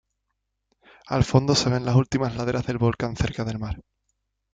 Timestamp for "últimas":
1.95-2.35